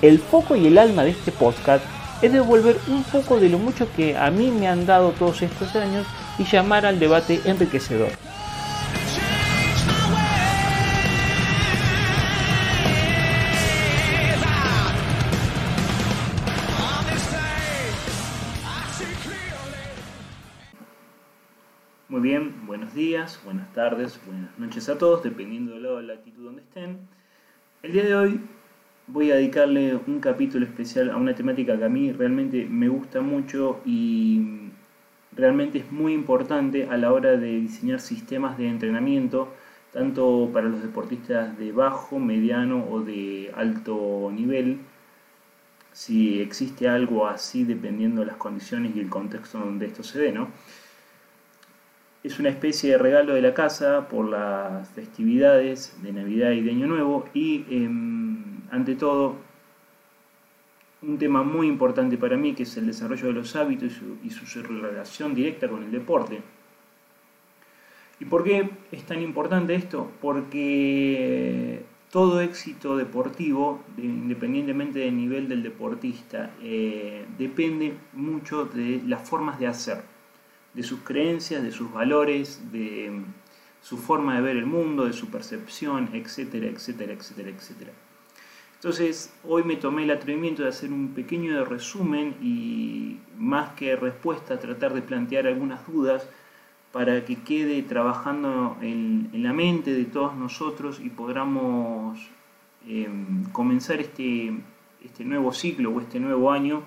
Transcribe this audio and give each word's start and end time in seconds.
El 0.00 0.20
foco 0.20 0.54
y 0.54 0.64
el 0.68 0.78
alma 0.78 1.02
de 1.02 1.10
este 1.10 1.32
podcast 1.32 1.84
es 2.22 2.32
devolver 2.32 2.76
un 2.86 3.02
poco 3.02 3.40
de 3.40 3.48
lo 3.48 3.58
mucho 3.58 3.92
que 3.96 4.16
a 4.16 4.30
mí 4.30 4.48
me 4.52 4.68
han 4.68 4.86
dado 4.86 5.10
todos 5.10 5.42
estos 5.42 5.74
años 5.74 6.06
y 6.38 6.44
llamar 6.44 6.86
al 6.86 7.00
debate 7.00 7.40
enriquecedor. 7.44 8.12
Muy 22.08 22.20
bien, 22.20 22.66
buenos 22.68 22.94
días, 22.94 23.40
buenas 23.44 23.72
tardes, 23.72 24.20
buenas 24.24 24.56
noches 24.60 24.88
a 24.88 24.96
todos, 24.96 25.24
dependiendo 25.24 25.74
de 25.74 26.02
la 26.04 26.12
actitud 26.14 26.44
donde 26.44 26.62
estén. 26.62 27.00
El 27.82 27.92
día 27.92 28.04
de 28.04 28.14
hoy 28.14 28.40
voy 29.08 29.30
a 29.30 29.36
dedicarle 29.36 29.98
un 30.06 30.20
capítulo 30.20 30.66
especial 30.66 31.10
a 31.10 31.16
una 31.16 31.34
temática 31.34 31.76
que 31.76 31.84
a 31.84 31.88
mí 31.88 32.12
realmente 32.12 32.66
me 32.66 32.88
gusta 32.88 33.20
mucho 33.20 33.80
y 33.84 34.68
realmente 35.34 35.78
es 35.78 35.90
muy 35.90 36.12
importante 36.12 36.88
a 36.88 36.96
la 36.96 37.12
hora 37.12 37.36
de 37.36 37.60
diseñar 37.60 38.00
sistemas 38.00 38.58
de 38.58 38.68
entrenamiento, 38.68 39.48
tanto 39.92 40.50
para 40.52 40.68
los 40.68 40.82
deportistas 40.82 41.56
de 41.58 41.72
bajo, 41.72 42.18
mediano 42.18 42.84
o 42.90 43.00
de 43.00 43.50
alto 43.56 44.30
nivel, 44.32 44.80
si 45.92 46.40
existe 46.40 46.88
algo 46.88 47.26
así 47.26 47.64
dependiendo 47.64 48.20
de 48.20 48.26
las 48.26 48.36
condiciones 48.36 48.94
y 48.94 49.00
el 49.00 49.08
contexto 49.08 49.58
donde 49.58 49.86
esto 49.86 50.02
se 50.02 50.20
dé, 50.20 50.32
¿no? 50.32 50.48
Es 52.22 52.38
una 52.38 52.50
especie 52.50 52.92
de 52.92 52.98
regalo 52.98 53.34
de 53.34 53.42
la 53.42 53.54
casa 53.54 54.08
por 54.08 54.28
las 54.28 54.88
festividades 54.90 55.96
de 56.02 56.12
Navidad 56.12 56.50
y 56.50 56.60
de 56.60 56.70
Año 56.72 56.86
Nuevo 56.86 57.24
y 57.32 57.64
em, 57.70 58.47
ante 58.70 58.94
todo, 58.94 59.36
un 61.02 61.18
tema 61.18 61.42
muy 61.42 61.68
importante 61.68 62.18
para 62.18 62.36
mí, 62.36 62.54
que 62.54 62.64
es 62.64 62.76
el 62.76 62.86
desarrollo 62.86 63.28
de 63.28 63.32
los 63.32 63.54
hábitos 63.56 63.92
y 64.24 64.30
su, 64.30 64.62
relación 64.62 65.34
directa 65.34 65.68
con 65.68 65.84
el 65.84 65.90
deporte. 65.90 66.40
¿Y 68.20 68.24
por 68.24 68.42
qué 68.42 68.68
es 68.90 69.04
tan 69.04 69.22
importante 69.22 69.76
esto? 69.76 70.10
Porque 70.20 71.84
todo 72.10 72.40
éxito 72.40 72.96
deportivo, 72.96 73.80
independientemente 73.96 74.98
del 74.98 75.16
nivel 75.16 75.48
del 75.48 75.62
deportista, 75.62 76.50
eh, 76.60 77.26
depende 77.38 77.94
mucho 78.14 78.64
de 78.64 79.00
las 79.06 79.28
formas 79.28 79.60
de 79.60 79.68
hacer, 79.68 80.02
de 80.74 80.82
sus 80.82 81.00
creencias, 81.00 81.62
de 81.62 81.70
sus 81.70 81.92
valores, 81.92 82.72
de 82.72 83.22
su 83.80 83.98
forma 83.98 84.34
de 84.34 84.42
ver 84.42 84.56
el 84.56 84.66
mundo, 84.66 85.04
de 85.04 85.12
su 85.12 85.28
percepción, 85.28 86.10
etcétera, 86.12 86.66
etcétera, 86.66 87.12
etcétera, 87.12 87.50
etcétera. 87.50 87.92
Entonces, 88.78 89.34
hoy 89.42 89.64
me 89.64 89.74
tomé 89.74 90.04
el 90.04 90.12
atrevimiento 90.12 90.62
de 90.62 90.68
hacer 90.68 90.92
un 90.92 91.08
pequeño 91.08 91.64
resumen 91.64 92.36
y 92.40 93.16
más 93.36 93.70
que 93.70 93.96
respuesta, 93.96 94.60
tratar 94.60 94.94
de 94.94 95.02
plantear 95.02 95.48
algunas 95.48 95.84
dudas 95.88 96.28
para 96.92 97.24
que 97.24 97.42
quede 97.42 97.82
trabajando 97.82 98.76
en, 98.80 99.30
la 99.32 99.52
mente 99.52 99.92
de 99.92 100.04
todos 100.04 100.36
nosotros 100.36 101.00
y 101.00 101.10
podamos 101.10 102.20
em, 102.86 103.44
comenzar 103.50 103.98
este, 103.98 104.56
este 105.04 105.24
nuevo 105.24 105.52
ciclo 105.52 105.90
o 105.90 106.00
este 106.00 106.20
nuevo 106.20 106.52
año 106.52 106.84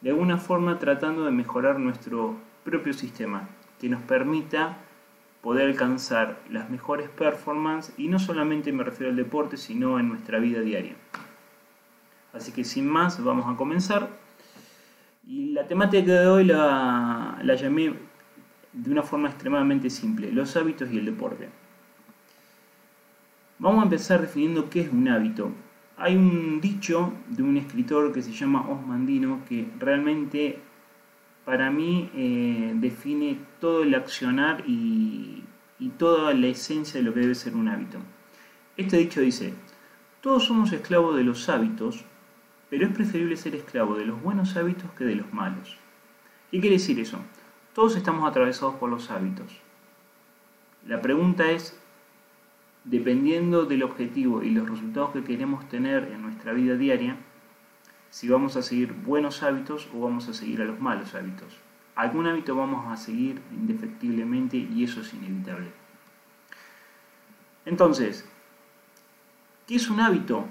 de 0.00 0.10
alguna 0.10 0.38
forma 0.38 0.78
tratando 0.78 1.26
de 1.26 1.32
mejorar 1.32 1.78
nuestro 1.78 2.34
propio 2.64 2.94
sistema, 2.94 3.46
que 3.78 3.90
nos 3.90 4.00
permita 4.02 4.78
poder 5.42 5.68
alcanzar 5.68 6.40
las 6.50 6.70
mejores 6.70 7.10
performances 7.10 7.94
y 7.98 8.08
no 8.08 8.18
solamente 8.18 8.72
me 8.72 8.84
refiero 8.84 9.10
al 9.10 9.16
deporte, 9.16 9.58
sino 9.58 10.00
en 10.00 10.08
nuestra 10.08 10.38
vida 10.38 10.60
diaria. 10.60 10.96
Así 12.36 12.52
que 12.52 12.64
sin 12.64 12.86
más, 12.86 13.22
vamos 13.22 13.46
a 13.46 13.56
comenzar. 13.56 14.10
Y 15.26 15.52
la 15.52 15.66
temática 15.66 16.12
de 16.12 16.26
hoy 16.26 16.44
la, 16.44 17.42
llamé 17.42 17.94
de 18.72 18.90
una 18.90 19.02
forma 19.02 19.28
extremadamente 19.28 19.90
simple, 19.90 20.30
los 20.30 20.54
hábitos 20.56 20.90
y 20.92 20.98
el 20.98 21.06
deporte. 21.06 21.48
Vamos 23.58 23.80
a 23.80 23.84
empezar 23.84 24.20
definiendo 24.20 24.68
qué 24.68 24.82
es 24.82 24.92
un 24.92 25.08
hábito. 25.08 25.50
Hay 25.96 26.14
un 26.14 26.60
dicho 26.60 27.14
de 27.28 27.42
un 27.42 27.56
escritor 27.56 28.12
que 28.12 28.20
se 28.20 28.32
llama 28.32 28.68
Osmandino 28.68 29.40
que 29.48 29.66
realmente 29.78 30.60
para 31.46 31.70
mí 31.70 32.10
eh, 32.14 32.72
define 32.76 33.38
todo 33.60 33.82
el 33.82 33.94
accionar 33.94 34.62
y 34.66 35.42
toda 35.96 36.34
la 36.34 36.48
esencia 36.48 37.00
de 37.00 37.04
lo 37.04 37.14
que 37.14 37.20
debe 37.20 37.34
ser 37.34 37.56
un 37.56 37.68
hábito. 37.68 37.98
Este 38.76 38.98
dicho 38.98 39.22
dice, 39.22 39.54
todos 40.20 40.44
somos 40.44 40.72
esclavos 40.72 41.16
de 41.16 41.24
los 41.24 41.48
hábitos, 41.48 42.04
pero 42.70 42.86
es 42.86 42.92
preferible 42.92 43.36
ser 43.36 43.54
esclavo 43.54 43.96
de 43.96 44.06
los 44.06 44.20
buenos 44.22 44.56
hábitos 44.56 44.90
que 44.92 45.04
de 45.04 45.16
los 45.16 45.32
malos. 45.32 45.76
¿Qué 46.50 46.60
quiere 46.60 46.76
decir 46.76 46.98
eso? 47.00 47.18
Todos 47.74 47.96
estamos 47.96 48.28
atravesados 48.28 48.76
por 48.76 48.90
los 48.90 49.10
hábitos. 49.10 49.60
La 50.86 51.00
pregunta 51.02 51.50
es, 51.50 51.78
dependiendo 52.84 53.66
del 53.66 53.82
objetivo 53.82 54.42
y 54.42 54.50
los 54.50 54.68
resultados 54.68 55.10
que 55.10 55.24
queremos 55.24 55.68
tener 55.68 56.04
en 56.12 56.22
nuestra 56.22 56.52
vida 56.52 56.76
diaria, 56.76 57.16
si 58.10 58.28
vamos 58.28 58.56
a 58.56 58.62
seguir 58.62 58.92
buenos 58.92 59.42
hábitos 59.42 59.88
o 59.94 60.00
vamos 60.00 60.28
a 60.28 60.34
seguir 60.34 60.62
a 60.62 60.64
los 60.64 60.80
malos 60.80 61.14
hábitos. 61.14 61.58
Algún 61.96 62.26
hábito 62.26 62.54
vamos 62.54 62.86
a 62.90 62.96
seguir 62.96 63.42
indefectiblemente 63.52 64.56
y 64.56 64.84
eso 64.84 65.00
es 65.00 65.12
inevitable. 65.12 65.70
Entonces, 67.64 68.28
¿qué 69.66 69.74
es 69.74 69.90
un 69.90 70.00
hábito? 70.00 70.46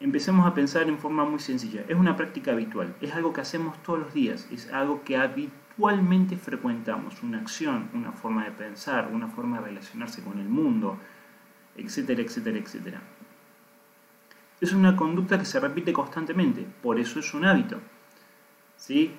Empecemos 0.00 0.46
a 0.46 0.54
pensar 0.54 0.88
en 0.88 0.98
forma 0.98 1.24
muy 1.24 1.38
sencilla. 1.38 1.84
Es 1.86 1.94
una 1.94 2.16
práctica 2.16 2.52
habitual, 2.52 2.96
es 3.00 3.14
algo 3.14 3.32
que 3.32 3.42
hacemos 3.42 3.80
todos 3.82 4.00
los 4.00 4.14
días, 4.14 4.48
es 4.50 4.72
algo 4.72 5.04
que 5.04 5.16
habitualmente 5.18 6.36
frecuentamos, 6.36 7.22
una 7.22 7.38
acción, 7.38 7.90
una 7.92 8.12
forma 8.12 8.44
de 8.44 8.50
pensar, 8.52 9.10
una 9.12 9.28
forma 9.28 9.60
de 9.60 9.66
relacionarse 9.66 10.22
con 10.22 10.38
el 10.38 10.48
mundo, 10.48 10.98
etcétera, 11.76 12.22
etcétera, 12.22 12.58
etcétera. 12.58 13.02
Es 14.60 14.72
una 14.72 14.96
conducta 14.96 15.38
que 15.38 15.44
se 15.44 15.60
repite 15.60 15.92
constantemente, 15.92 16.66
por 16.82 16.98
eso 16.98 17.20
es 17.20 17.32
un 17.34 17.44
hábito. 17.44 17.80
¿Sí? 18.76 19.14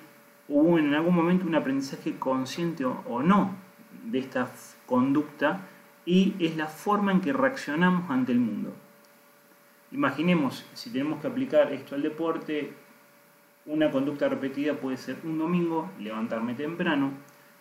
Hubo 0.48 0.78
en 0.78 0.92
algún 0.94 1.14
momento 1.14 1.46
un 1.46 1.54
aprendizaje 1.54 2.16
consciente 2.18 2.84
o 2.84 3.22
no 3.22 3.54
de 4.04 4.18
esta 4.18 4.50
conducta 4.86 5.60
y 6.04 6.34
es 6.40 6.56
la 6.56 6.66
forma 6.66 7.12
en 7.12 7.20
que 7.20 7.32
reaccionamos 7.32 8.10
ante 8.10 8.32
el 8.32 8.40
mundo. 8.40 8.74
Imaginemos, 9.92 10.64
si 10.72 10.90
tenemos 10.90 11.20
que 11.20 11.26
aplicar 11.26 11.72
esto 11.72 11.94
al 11.94 12.02
deporte, 12.02 12.72
una 13.66 13.90
conducta 13.90 14.28
repetida 14.28 14.74
puede 14.74 14.96
ser 14.96 15.16
un 15.22 15.38
domingo, 15.38 15.90
levantarme 16.00 16.54
temprano, 16.54 17.10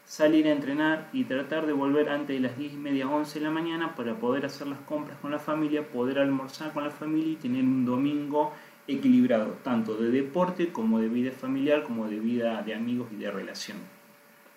salir 0.06 0.48
a 0.48 0.52
entrenar 0.52 1.10
y 1.12 1.26
tratar 1.26 1.68
de 1.68 1.74
volver 1.74 2.10
antes 2.10 2.36
de 2.36 2.48
las 2.48 2.58
10 2.58 2.74
y 2.74 2.78
media, 2.78 3.10
11 3.10 3.40
de 3.40 3.46
la 3.46 3.52
mañana 3.52 3.96
para 3.96 4.16
poder 4.16 4.46
hacer 4.46 4.68
las 4.68 4.80
compras 4.80 5.18
con 5.22 5.32
la 5.32 5.40
familia, 5.40 5.88
poder 5.88 6.20
almorzar 6.20 6.72
con 6.72 6.86
la 6.86 6.90
familia 6.90 7.34
y 7.34 7.36
tener 7.36 7.64
un 7.64 7.86
domingo 7.86 8.54
equilibrado, 8.88 9.58
tanto 9.64 9.96
de 9.96 10.10
deporte 10.10 10.72
como 10.72 11.00
de 11.00 11.10
vida 11.10 11.32
familiar, 11.32 11.84
como 11.84 12.08
de 12.08 12.20
vida 12.20 12.62
de 12.62 12.74
amigos 12.74 13.10
y 13.12 13.18
de 13.18 13.30
relación. 13.30 13.78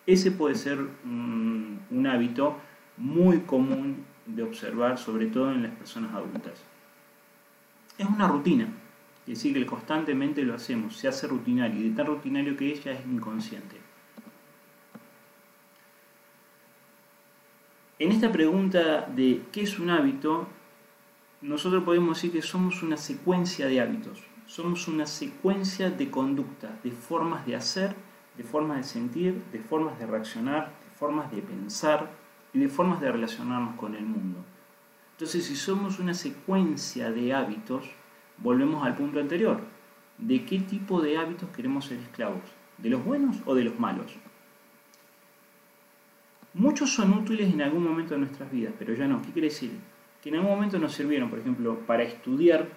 Ese 0.07 0.31
puede 0.31 0.55
ser 0.55 0.79
un, 1.03 1.81
un 1.91 2.07
hábito 2.07 2.57
muy 2.97 3.39
común 3.39 4.05
de 4.25 4.43
observar, 4.43 4.97
sobre 4.97 5.27
todo 5.27 5.51
en 5.51 5.63
las 5.63 5.71
personas 5.73 6.13
adultas. 6.13 6.74
Es 7.97 8.07
una 8.07 8.27
rutina, 8.27 8.67
es 9.21 9.35
decir, 9.35 9.53
que 9.53 9.65
constantemente 9.65 10.43
lo 10.43 10.53
hacemos, 10.53 10.97
se 10.97 11.07
hace 11.07 11.27
rutinario 11.27 11.79
y 11.79 11.89
de 11.89 11.95
tan 11.95 12.07
rutinario 12.07 12.57
que 12.57 12.67
ella 12.67 12.91
es 12.91 13.05
inconsciente. 13.05 13.77
En 17.97 18.11
esta 18.11 18.29
pregunta 18.29 19.07
de 19.07 19.43
qué 19.53 19.61
es 19.61 19.79
un 19.79 19.89
hábito, 19.89 20.47
nosotros 21.41 21.83
podemos 21.83 22.17
decir 22.17 22.33
que 22.33 22.41
somos 22.41 22.83
una 22.83 22.97
secuencia 22.97 23.67
de 23.67 23.79
hábitos, 23.79 24.21
somos 24.45 24.89
una 24.89 25.05
secuencia 25.05 25.89
de 25.89 26.11
conducta, 26.11 26.77
de 26.83 26.91
formas 26.91 27.45
de 27.45 27.55
hacer, 27.55 27.95
de 28.35 28.43
formas 28.43 28.77
de 28.77 28.83
sentir, 28.83 29.41
de 29.53 29.59
formas 29.59 29.97
de 29.97 30.05
reaccionar, 30.05 30.73
de 30.83 30.97
formas 30.97 31.31
de 31.31 31.41
pensar 31.41 32.11
y 32.53 32.59
de 32.59 32.67
formas 32.67 32.99
de 32.99 33.11
relacionarnos 33.11 33.75
con 33.75 33.95
el 33.95 34.03
mundo. 34.03 34.43
Entonces, 35.15 35.45
si 35.45 35.55
somos 35.55 35.99
una 35.99 36.13
secuencia 36.13 37.09
de 37.09 37.33
hábitos, 37.33 37.89
volvemos 38.37 38.85
al 38.85 38.95
punto 38.95 39.21
anterior. 39.21 39.61
¿De 40.17 40.43
qué 40.43 40.59
tipo 40.59 41.01
de 41.01 41.17
hábitos 41.17 41.49
queremos 41.55 41.85
ser 41.85 41.99
esclavos? 41.99 42.43
¿De 42.77 42.89
los 42.89 43.03
buenos 43.03 43.37
o 43.45 43.55
de 43.55 43.63
los 43.63 43.79
malos? 43.79 44.13
Muchos 46.53 46.93
son 46.93 47.13
útiles 47.13 47.53
en 47.53 47.61
algún 47.61 47.85
momento 47.85 48.13
de 48.13 48.19
nuestras 48.19 48.51
vidas, 48.51 48.73
pero 48.77 48.93
ya 48.93 49.07
no. 49.07 49.21
¿Qué 49.21 49.31
quiere 49.31 49.47
decir? 49.47 49.71
Que 50.21 50.29
en 50.29 50.35
algún 50.35 50.51
momento 50.51 50.79
nos 50.79 50.93
sirvieron, 50.93 51.29
por 51.29 51.39
ejemplo, 51.39 51.79
para 51.87 52.03
estudiar. 52.03 52.67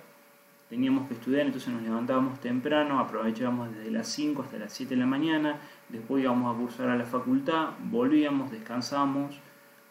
Teníamos 0.69 1.09
que 1.09 1.15
estudiar, 1.15 1.47
entonces 1.47 1.73
nos 1.73 1.83
levantábamos 1.83 2.39
temprano, 2.39 3.01
aprovechábamos 3.01 3.75
desde 3.75 3.91
las 3.91 4.07
5 4.09 4.43
hasta 4.43 4.59
las 4.59 4.73
7 4.73 4.95
de 4.95 5.01
la 5.01 5.07
mañana, 5.07 5.59
después 5.89 6.23
íbamos 6.23 6.55
a 6.55 6.59
cursar 6.59 6.91
a 6.91 6.97
la 6.97 7.07
facultad, 7.07 7.71
volvíamos, 7.91 8.51
descansábamos, 8.51 9.41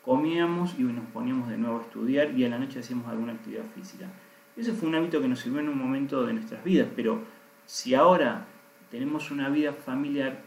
comíamos 0.07 0.73
y 0.79 0.83
nos 0.83 1.05
poníamos 1.07 1.49
de 1.49 1.57
nuevo 1.57 1.79
a 1.79 1.81
estudiar 1.81 2.31
y 2.31 2.45
a 2.45 2.49
la 2.49 2.57
noche 2.57 2.79
hacíamos 2.79 3.09
alguna 3.09 3.33
actividad 3.33 3.65
física. 3.75 4.07
Ese 4.55 4.71
fue 4.71 4.87
un 4.87 4.95
hábito 4.95 5.21
que 5.21 5.27
nos 5.27 5.39
sirvió 5.39 5.59
en 5.59 5.67
un 5.67 5.77
momento 5.77 6.25
de 6.25 6.31
nuestras 6.31 6.63
vidas, 6.63 6.87
pero 6.95 7.19
si 7.65 7.93
ahora 7.93 8.45
tenemos 8.89 9.31
una 9.31 9.49
vida 9.49 9.73
familiar 9.73 10.39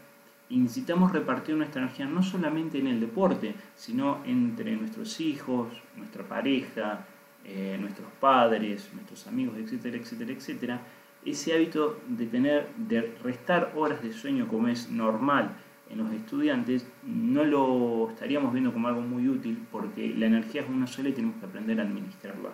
y 0.49 0.57
necesitamos 0.57 1.11
repartir 1.11 1.55
nuestra 1.55 1.83
energía 1.83 2.07
no 2.07 2.23
solamente 2.23 2.79
en 2.79 2.87
el 2.87 2.99
deporte, 2.99 3.53
sino 3.75 4.23
entre 4.25 4.75
nuestros 4.75 5.21
hijos, 5.21 5.67
nuestra 5.95 6.27
pareja, 6.27 7.05
eh, 7.45 7.77
nuestros 7.79 8.07
padres, 8.19 8.89
nuestros 8.95 9.27
amigos, 9.27 9.59
etcétera, 9.59 9.97
etcétera, 9.97 10.31
etcétera, 10.31 10.81
ese 11.23 11.53
hábito 11.53 11.99
de 12.07 12.25
tener, 12.25 12.69
de 12.77 13.15
restar 13.23 13.73
horas 13.75 14.01
de 14.01 14.11
sueño 14.11 14.47
como 14.47 14.69
es 14.69 14.89
normal 14.89 15.55
en 15.91 15.97
los 15.97 16.11
estudiantes, 16.13 16.87
no 17.03 17.43
lo 17.43 18.09
estaríamos 18.09 18.53
viendo 18.53 18.71
como 18.73 18.87
algo 18.87 19.01
muy 19.01 19.27
útil 19.27 19.65
porque 19.71 20.13
la 20.15 20.27
energía 20.27 20.61
es 20.61 20.69
una 20.69 20.87
sola 20.87 21.09
y 21.09 21.13
tenemos 21.13 21.37
que 21.37 21.45
aprender 21.45 21.79
a 21.79 21.83
administrarla. 21.83 22.49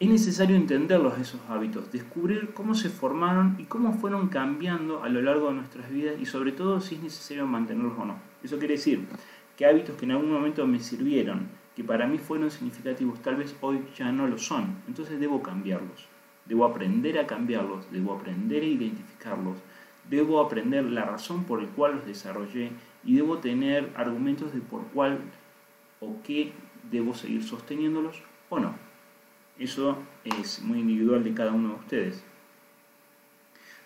Es 0.00 0.08
necesario 0.08 0.56
entenderlos 0.56 1.18
esos 1.18 1.40
hábitos, 1.48 1.92
descubrir 1.92 2.52
cómo 2.52 2.74
se 2.74 2.90
formaron 2.90 3.56
y 3.58 3.64
cómo 3.64 3.92
fueron 3.92 4.28
cambiando 4.28 5.04
a 5.04 5.08
lo 5.08 5.22
largo 5.22 5.48
de 5.48 5.54
nuestras 5.54 5.90
vidas 5.90 6.16
y 6.20 6.26
sobre 6.26 6.52
todo 6.52 6.80
si 6.80 6.96
es 6.96 7.02
necesario 7.02 7.46
mantenerlos 7.46 7.98
o 7.98 8.04
no. 8.04 8.18
Eso 8.42 8.58
quiere 8.58 8.74
decir 8.74 9.06
que 9.56 9.66
hábitos 9.66 9.96
que 9.96 10.04
en 10.04 10.12
algún 10.12 10.32
momento 10.32 10.66
me 10.66 10.80
sirvieron, 10.80 11.48
que 11.76 11.84
para 11.84 12.06
mí 12.06 12.18
fueron 12.18 12.50
significativos, 12.50 13.22
tal 13.22 13.36
vez 13.36 13.56
hoy 13.60 13.80
ya 13.96 14.10
no 14.10 14.26
lo 14.26 14.36
son. 14.36 14.76
Entonces 14.88 15.20
debo 15.20 15.42
cambiarlos. 15.42 16.08
Debo 16.46 16.66
aprender 16.66 17.18
a 17.18 17.26
cambiarlos, 17.26 17.90
debo 17.90 18.12
aprender 18.12 18.62
a 18.62 18.66
identificarlos, 18.66 19.56
debo 20.10 20.40
aprender 20.40 20.84
la 20.84 21.04
razón 21.04 21.44
por 21.44 21.62
la 21.62 21.68
cual 21.70 21.96
los 21.96 22.06
desarrollé 22.06 22.70
y 23.04 23.14
debo 23.14 23.38
tener 23.38 23.90
argumentos 23.96 24.52
de 24.52 24.60
por 24.60 24.86
cuál 24.88 25.18
o 26.00 26.16
qué 26.22 26.52
debo 26.90 27.14
seguir 27.14 27.42
sosteniéndolos 27.42 28.22
o 28.48 28.58
no. 28.58 28.74
Eso 29.58 29.98
es 30.24 30.62
muy 30.62 30.80
individual 30.80 31.22
de 31.22 31.34
cada 31.34 31.52
uno 31.52 31.70
de 31.70 31.74
ustedes. 31.76 32.24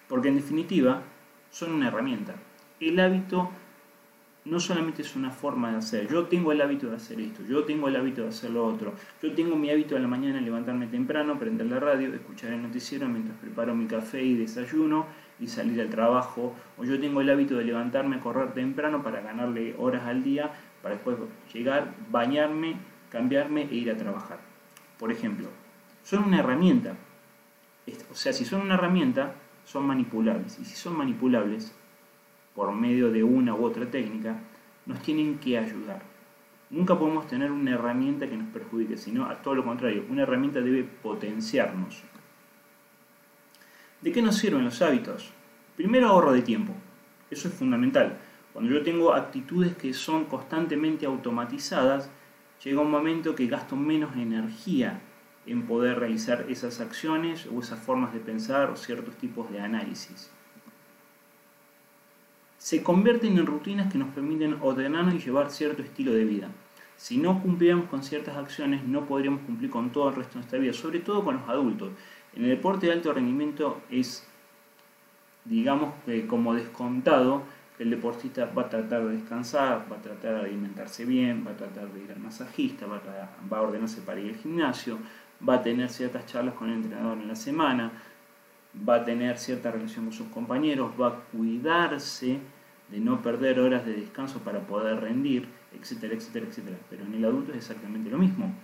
Porque 0.08 0.28
en 0.28 0.36
definitiva 0.36 1.02
son 1.50 1.72
una 1.72 1.88
herramienta. 1.88 2.34
El 2.80 2.98
hábito 3.00 3.50
no 4.44 4.60
solamente 4.60 5.02
es 5.02 5.14
una 5.14 5.30
forma 5.30 5.70
de 5.72 5.78
hacer. 5.78 6.08
Yo 6.08 6.26
tengo 6.26 6.52
el 6.52 6.62
hábito 6.62 6.88
de 6.88 6.96
hacer 6.96 7.20
esto, 7.20 7.42
yo 7.46 7.64
tengo 7.64 7.88
el 7.88 7.96
hábito 7.96 8.22
de 8.22 8.28
hacer 8.28 8.50
lo 8.50 8.66
otro. 8.66 8.94
Yo 9.22 9.32
tengo 9.32 9.56
mi 9.56 9.70
hábito 9.70 9.94
de 9.94 10.00
la 10.00 10.08
mañana 10.08 10.40
levantarme 10.40 10.86
temprano, 10.86 11.38
prender 11.38 11.66
la 11.66 11.80
radio, 11.80 12.14
escuchar 12.14 12.52
el 12.52 12.62
noticiero 12.62 13.08
mientras 13.08 13.36
preparo 13.38 13.74
mi 13.74 13.86
café 13.86 14.22
y 14.22 14.34
desayuno 14.34 15.06
y 15.40 15.46
salir 15.46 15.80
al 15.80 15.90
trabajo. 15.90 16.54
O 16.76 16.84
yo 16.84 17.00
tengo 17.00 17.20
el 17.20 17.30
hábito 17.30 17.56
de 17.56 17.64
levantarme 17.64 18.16
a 18.16 18.20
correr 18.20 18.52
temprano 18.54 19.02
para 19.02 19.20
ganarle 19.20 19.74
horas 19.78 20.04
al 20.04 20.22
día, 20.22 20.52
para 20.82 20.94
después 20.94 21.16
llegar, 21.52 21.94
bañarme, 22.10 22.76
cambiarme 23.10 23.62
e 23.70 23.74
ir 23.74 23.90
a 23.90 23.96
trabajar. 23.96 24.38
Por 24.98 25.12
ejemplo, 25.12 25.48
son 26.02 26.24
una 26.24 26.40
herramienta. 26.40 26.94
O 28.10 28.14
sea, 28.14 28.32
si 28.32 28.44
son 28.44 28.62
una 28.62 28.74
herramienta, 28.74 29.34
son 29.64 29.86
manipulables. 29.86 30.58
Y 30.58 30.64
si 30.64 30.76
son 30.76 30.96
manipulables, 30.96 31.74
por 32.54 32.72
medio 32.72 33.10
de 33.10 33.22
una 33.22 33.54
u 33.54 33.64
otra 33.64 33.86
técnica, 33.86 34.36
nos 34.86 35.00
tienen 35.02 35.38
que 35.38 35.58
ayudar. 35.58 36.02
Nunca 36.70 36.98
podemos 36.98 37.26
tener 37.26 37.50
una 37.50 37.70
herramienta 37.70 38.28
que 38.28 38.36
nos 38.36 38.48
perjudique, 38.48 38.96
sino 38.96 39.26
a 39.26 39.36
todo 39.36 39.54
lo 39.54 39.64
contrario, 39.64 40.04
una 40.10 40.22
herramienta 40.22 40.60
debe 40.60 40.84
potenciarnos. 40.84 42.02
¿De 44.00 44.12
qué 44.12 44.22
nos 44.22 44.36
sirven 44.36 44.64
los 44.64 44.80
hábitos? 44.82 45.30
Primero 45.76 46.08
ahorro 46.08 46.32
de 46.32 46.42
tiempo. 46.42 46.72
Eso 47.30 47.48
es 47.48 47.54
fundamental. 47.54 48.18
Cuando 48.52 48.72
yo 48.72 48.82
tengo 48.82 49.12
actitudes 49.12 49.76
que 49.76 49.92
son 49.92 50.24
constantemente 50.24 51.06
automatizadas, 51.06 52.10
llega 52.64 52.80
un 52.80 52.90
momento 52.90 53.34
que 53.34 53.46
gasto 53.46 53.76
menos 53.76 54.16
energía 54.16 55.00
en 55.46 55.66
poder 55.66 55.98
realizar 55.98 56.46
esas 56.48 56.80
acciones 56.80 57.46
o 57.46 57.60
esas 57.60 57.80
formas 57.80 58.12
de 58.12 58.20
pensar 58.20 58.70
o 58.70 58.76
ciertos 58.76 59.16
tipos 59.16 59.50
de 59.50 59.60
análisis 59.60 60.30
se 62.58 62.82
convierten 62.82 63.38
en 63.38 63.46
rutinas 63.46 63.90
que 63.90 63.98
nos 63.98 64.08
permiten 64.08 64.58
ordenarnos 64.60 65.14
y 65.14 65.20
llevar 65.20 65.50
cierto 65.50 65.80
estilo 65.80 66.12
de 66.12 66.24
vida. 66.24 66.48
Si 66.96 67.16
no 67.16 67.40
cumpliéramos 67.40 67.88
con 67.88 68.02
ciertas 68.02 68.36
acciones, 68.36 68.82
no 68.84 69.06
podríamos 69.06 69.42
cumplir 69.42 69.70
con 69.70 69.90
todo 69.90 70.08
el 70.08 70.16
resto 70.16 70.32
de 70.32 70.38
nuestra 70.40 70.58
vida, 70.58 70.72
sobre 70.72 70.98
todo 70.98 71.24
con 71.24 71.36
los 71.36 71.48
adultos. 71.48 71.92
En 72.38 72.44
el 72.44 72.50
deporte 72.50 72.86
de 72.86 72.92
alto 72.92 73.12
rendimiento 73.12 73.82
es, 73.90 74.24
digamos, 75.44 75.92
como 76.28 76.54
descontado, 76.54 77.42
el 77.80 77.90
deportista 77.90 78.46
va 78.56 78.62
a 78.62 78.68
tratar 78.68 79.04
de 79.06 79.16
descansar, 79.16 79.86
va 79.90 79.96
a 79.96 80.00
tratar 80.00 80.34
de 80.34 80.40
alimentarse 80.42 81.04
bien, 81.04 81.44
va 81.44 81.50
a 81.50 81.56
tratar 81.56 81.92
de 81.92 82.00
ir 82.00 82.12
al 82.12 82.20
masajista, 82.20 82.86
va 82.86 82.98
a, 82.98 83.48
va 83.52 83.58
a 83.58 83.62
ordenarse 83.62 84.02
para 84.02 84.20
ir 84.20 84.34
al 84.34 84.36
gimnasio, 84.36 84.98
va 85.46 85.54
a 85.54 85.62
tener 85.62 85.88
ciertas 85.90 86.26
charlas 86.26 86.54
con 86.54 86.68
el 86.68 86.76
entrenador 86.76 87.18
en 87.18 87.26
la 87.26 87.34
semana, 87.34 87.90
va 88.88 88.96
a 88.96 89.04
tener 89.04 89.36
cierta 89.36 89.72
relación 89.72 90.04
con 90.04 90.14
sus 90.14 90.28
compañeros, 90.28 90.92
va 91.00 91.08
a 91.08 91.16
cuidarse 91.32 92.38
de 92.88 93.00
no 93.00 93.20
perder 93.20 93.58
horas 93.58 93.84
de 93.84 93.94
descanso 93.94 94.38
para 94.40 94.60
poder 94.60 95.00
rendir, 95.00 95.48
etcétera, 95.76 96.14
etcétera, 96.14 96.46
etcétera. 96.46 96.76
Pero 96.88 97.04
en 97.04 97.14
el 97.14 97.24
adulto 97.24 97.50
es 97.50 97.58
exactamente 97.58 98.10
lo 98.10 98.18
mismo. 98.18 98.54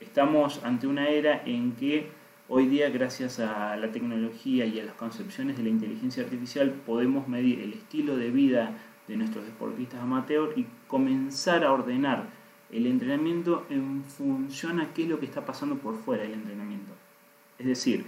Estamos 0.00 0.64
ante 0.64 0.86
una 0.86 1.08
era 1.08 1.42
en 1.44 1.72
que 1.72 2.21
hoy 2.54 2.66
día, 2.66 2.90
gracias 2.90 3.40
a 3.40 3.74
la 3.78 3.90
tecnología 3.90 4.66
y 4.66 4.78
a 4.78 4.84
las 4.84 4.94
concepciones 4.94 5.56
de 5.56 5.62
la 5.62 5.70
inteligencia 5.70 6.22
artificial, 6.22 6.70
podemos 6.84 7.26
medir 7.26 7.60
el 7.60 7.72
estilo 7.72 8.14
de 8.14 8.30
vida 8.30 8.76
de 9.08 9.16
nuestros 9.16 9.46
deportistas 9.46 10.02
amateur 10.02 10.52
y 10.54 10.66
comenzar 10.86 11.64
a 11.64 11.72
ordenar 11.72 12.26
el 12.70 12.86
entrenamiento 12.86 13.64
en 13.70 14.04
función 14.04 14.80
a 14.80 14.92
qué 14.92 15.04
es 15.04 15.08
lo 15.08 15.18
que 15.18 15.24
está 15.24 15.46
pasando 15.46 15.76
por 15.76 15.96
fuera 15.96 16.24
del 16.24 16.34
entrenamiento. 16.34 16.92
Es 17.58 17.66
decir, 17.66 18.04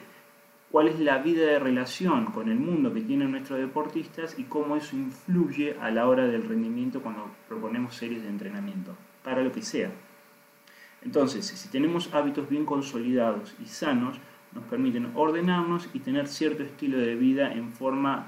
cuál 0.70 0.88
es 0.88 1.00
la 1.00 1.18
vida 1.18 1.46
de 1.46 1.58
relación 1.58 2.26
con 2.26 2.50
el 2.50 2.58
mundo 2.58 2.92
que 2.92 3.00
tienen 3.00 3.30
nuestros 3.30 3.58
deportistas 3.58 4.38
y 4.38 4.42
cómo 4.42 4.76
eso 4.76 4.94
influye 4.94 5.74
a 5.80 5.90
la 5.90 6.06
hora 6.06 6.26
del 6.26 6.46
rendimiento 6.46 7.00
cuando 7.00 7.30
proponemos 7.48 7.96
series 7.96 8.22
de 8.22 8.28
entrenamiento, 8.28 8.94
para 9.22 9.42
lo 9.42 9.50
que 9.52 9.62
sea. 9.62 9.90
Entonces, 11.02 11.46
si 11.46 11.68
tenemos 11.68 12.12
hábitos 12.12 12.48
bien 12.48 12.66
consolidados 12.66 13.54
y 13.62 13.66
sanos, 13.66 14.18
nos 14.54 14.64
permiten 14.64 15.10
ordenarnos 15.14 15.88
y 15.92 16.00
tener 16.00 16.28
cierto 16.28 16.62
estilo 16.62 16.98
de 16.98 17.14
vida 17.14 17.52
en 17.52 17.72
forma 17.72 18.26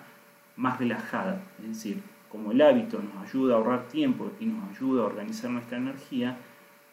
más 0.57 0.79
relajada. 0.79 1.43
Es 1.61 1.69
decir, 1.69 2.03
como 2.29 2.53
el 2.53 2.61
hábito 2.61 3.01
nos 3.01 3.29
ayuda 3.29 3.55
a 3.55 3.57
ahorrar 3.59 3.89
tiempo 3.89 4.33
y 4.41 4.47
nos 4.47 4.71
ayuda 4.71 5.03
a 5.03 5.07
organizar 5.07 5.51
nuestra 5.51 5.79
energía, 5.79 6.37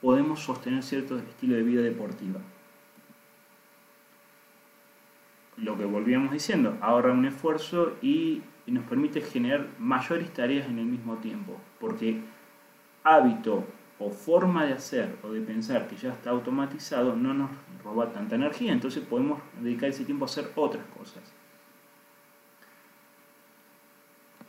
podemos 0.01 0.39
sostener 0.39 0.83
cierto 0.83 1.17
estilo 1.17 1.55
de 1.55 1.63
vida 1.63 1.81
deportiva 1.81 2.39
lo 5.57 5.77
que 5.77 5.85
volvíamos 5.85 6.31
diciendo, 6.31 6.77
ahorra 6.81 7.11
un 7.11 7.25
esfuerzo 7.25 7.93
y, 8.01 8.41
nos 8.65 8.85
permite 8.85 9.19
generar 9.19 9.67
mayores 9.77 10.31
tareas 10.33 10.69
en 10.69 10.79
el 10.79 10.85
mismo 10.85 11.15
tiempo, 11.17 11.59
porque 11.81 12.21
hábito 13.03 13.65
o 13.99 14.09
forma 14.09 14.65
de 14.65 14.73
hacer 14.73 15.17
o 15.23 15.29
de 15.29 15.41
pensar 15.41 15.87
que 15.87 15.95
ya 15.95 16.11
está 16.11 16.31
automatizado 16.31 17.15
no 17.15 17.33
nos 17.33 17.51
roba 17.83 18.11
tanta 18.11 18.35
energía, 18.35 18.73
entonces 18.73 19.03
podemos 19.03 19.39
dedicar 19.61 19.89
ese 19.89 20.05
tiempo 20.05 20.25
a 20.25 20.27
hacer 20.27 20.51
otras 20.55 20.85
cosas. 20.97 21.23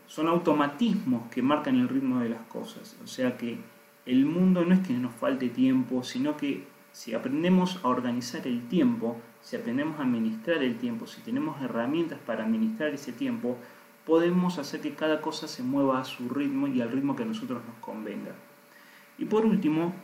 Son 0.07 0.29
automatismos 0.29 1.29
que 1.31 1.43
marcan 1.43 1.77
el 1.77 1.89
ritmo 1.89 2.21
de 2.21 2.31
las 2.31 2.43
cosas, 2.43 2.97
o 3.03 3.07
sea 3.07 3.37
que 3.37 3.59
el 4.07 4.27
mundo 4.27 4.65
no 4.65 4.75
es 4.75 4.87
que 4.87 4.93
nos 4.93 5.15
falte 5.15 5.49
tiempo, 5.49 6.03
sino 6.05 6.37
que 6.37 6.67
si 6.93 7.15
aprendemos 7.15 7.81
a 7.83 7.89
organizar 7.89 8.47
el 8.47 8.69
tiempo, 8.69 9.17
si 9.41 9.57
aprendemos 9.57 9.99
a 9.99 10.03
administrar 10.03 10.63
el 10.63 10.77
tiempo, 10.77 11.07
si 11.07 11.21
tenemos 11.23 11.61
herramientas 11.61 12.19
para 12.25 12.45
administrar 12.45 12.91
ese 12.91 13.13
tiempo, 13.13 13.57
podemos 14.07 14.59
hacer 14.59 14.81
que 14.81 14.95
cada 14.95 15.21
cosa 15.21 15.49
se 15.49 15.63
mueva 15.63 15.99
a 15.99 16.05
su 16.05 16.29
ritmo 16.29 16.69
y 16.69 16.81
al 16.81 16.93
ritmo 16.93 17.17
que 17.17 17.25
a 17.25 17.27
nosotros 17.27 17.63
nos 17.67 17.77
convenga. 17.81 18.33
Y 19.19 19.25
por 19.25 19.45
último, 19.45 19.95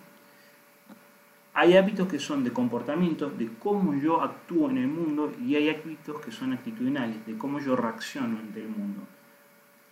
hay 1.55 1.77
hábitos 1.77 2.09
que 2.09 2.19
son 2.19 2.45
de 2.45 2.53
comportamiento, 2.53 3.29
de 3.31 3.51
cómo 3.59 3.95
yo 3.95 4.23
actúo 4.23 4.71
en 4.71 4.79
el 4.79 4.89
mundo, 4.89 5.33
y 5.45 5.57
hay 5.57 5.69
hábitos 5.71 6.21
que 6.21 6.31
son 6.31 6.53
actitudinales, 6.53 7.27
de 7.27 7.37
cómo 7.37 7.59
yo 7.59 7.77
reacciono 7.77 8.39
ante 8.39 8.61
el 8.61 8.69
mundo. 8.69 9.03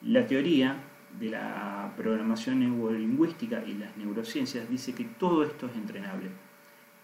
La 0.03 0.27
teoría 0.27 0.77
de 1.19 1.31
la 1.31 1.93
programación 1.97 2.61
neurolingüística 2.61 3.65
y 3.67 3.75
las 3.75 3.97
neurociencias 3.97 4.69
dice 4.69 4.95
que 4.95 5.05
todo 5.05 5.43
esto 5.43 5.67
es 5.67 5.75
entrenable 5.75 6.31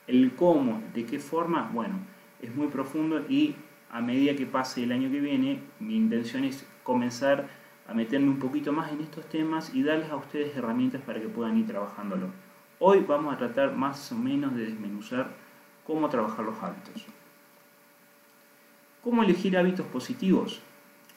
El 0.07 0.33
cómo, 0.35 0.83
de 0.95 1.05
qué 1.05 1.19
forma, 1.19 1.71
bueno, 1.73 1.95
es 2.41 2.55
muy 2.55 2.69
profundo 2.69 3.25
y 3.29 3.57
a 3.91 4.01
medida 4.01 4.37
que 4.37 4.47
pase 4.47 4.85
el 4.85 4.93
año 4.93 5.11
que 5.11 5.21
viene, 5.21 5.61
mi 5.81 5.97
intención 5.97 6.45
es 6.45 6.67
comenzar 6.83 7.49
a 7.87 7.95
meterme 7.95 8.29
un 8.29 8.39
poquito 8.39 8.73
más 8.73 8.93
en 8.93 9.01
estos 9.01 9.29
temas 9.29 9.75
y 9.75 9.83
darles 9.83 10.11
a 10.11 10.17
ustedes 10.17 10.57
herramientas 10.57 11.03
para 11.03 11.21
que 11.21 11.29
puedan 11.29 11.59
ir 11.59 11.67
trabajándolo. 11.67 12.29
Hoy 12.79 13.05
vamos 13.07 13.35
a 13.35 13.39
tratar 13.39 13.75
más 13.75 14.11
o 14.13 14.17
menos 14.17 14.55
de 14.55 14.67
desmenuzar 14.67 15.31
cómo 15.87 16.09
trabajar 16.09 16.45
los 16.45 16.61
hábitos. 16.63 17.05
¿Cómo 19.03 19.23
elegir 19.23 19.57
hábitos 19.59 19.87
positivos? 19.87 20.63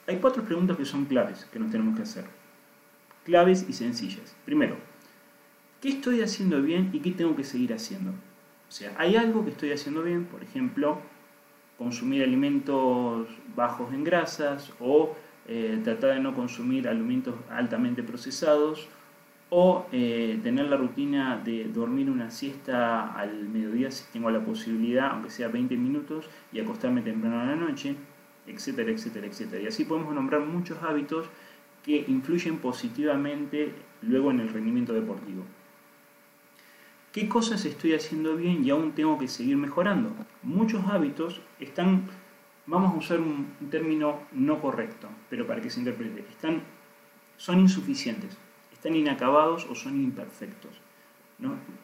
Hay 0.07 0.17
cuatro 0.17 0.43
preguntas 0.43 0.77
que 0.77 0.85
son 0.85 1.05
claves 1.05 1.45
que 1.51 1.59
nos 1.59 1.71
tenemos 1.71 1.95
que 1.95 2.03
hacer. 2.03 2.25
Claves 3.23 3.65
y 3.67 3.73
sencillas. 3.73 4.35
Primero, 4.45 4.77
¿qué 5.81 5.89
estoy 5.89 6.21
haciendo 6.21 6.61
bien 6.61 6.89
y 6.93 6.99
qué 6.99 7.11
tengo 7.11 7.35
que 7.35 7.43
seguir 7.43 7.73
haciendo? 7.73 8.11
O 8.11 8.71
sea, 8.71 8.93
hay 8.97 9.15
algo 9.15 9.45
que 9.45 9.51
estoy 9.51 9.71
haciendo 9.71 10.03
bien, 10.03 10.25
por 10.25 10.43
ejemplo, 10.43 10.99
consumir 11.77 12.23
alimentos 12.23 13.27
bajos 13.55 13.93
en 13.93 14.03
grasas 14.03 14.73
o 14.79 15.15
eh, 15.47 15.79
tratar 15.83 16.15
de 16.15 16.19
no 16.19 16.33
consumir 16.33 16.87
alimentos 16.87 17.35
altamente 17.49 18.03
procesados 18.03 18.87
o 19.49 19.85
eh, 19.91 20.39
tener 20.43 20.67
la 20.67 20.75
rutina 20.75 21.37
de 21.37 21.65
dormir 21.65 22.09
una 22.09 22.29
siesta 22.31 23.13
al 23.13 23.47
mediodía 23.47 23.89
si 23.91 24.03
tengo 24.11 24.29
la 24.29 24.43
posibilidad, 24.43 25.11
aunque 25.11 25.29
sea 25.29 25.47
20 25.47 25.77
minutos, 25.77 26.29
y 26.51 26.59
acostarme 26.59 27.01
temprano 27.01 27.39
a 27.39 27.45
la 27.45 27.55
noche, 27.55 27.95
etcétera, 28.45 28.91
etcétera, 28.91 29.27
etcétera. 29.27 29.63
Y 29.63 29.67
así 29.67 29.85
podemos 29.85 30.13
nombrar 30.13 30.41
muchos 30.41 30.81
hábitos 30.83 31.27
que 31.83 32.03
influyen 32.07 32.57
positivamente 32.57 33.71
luego 34.01 34.31
en 34.31 34.41
el 34.41 34.49
rendimiento 34.49 34.93
deportivo. 34.93 35.43
¿Qué 37.13 37.29
cosas 37.29 37.65
estoy 37.65 37.93
haciendo 37.93 38.35
bien 38.35 38.63
y 38.63 38.69
aún 38.69 38.91
tengo 38.91 39.17
que 39.17 39.27
seguir 39.27 39.57
mejorando? 39.57 40.13
Muchos 40.43 40.85
hábitos 40.87 41.41
están, 41.59 42.03
vamos 42.67 42.93
a 42.93 42.97
usar 42.97 43.19
un 43.19 43.47
término 43.71 44.19
no 44.33 44.61
correcto, 44.61 45.07
pero 45.29 45.47
para 45.47 45.61
que 45.61 45.69
se 45.69 45.79
interprete, 45.79 46.25
están, 46.29 46.61
son 47.37 47.59
insuficientes, 47.59 48.37
están 48.71 48.95
inacabados 48.95 49.65
o 49.69 49.75
son 49.75 49.99
imperfectos. 49.99 50.71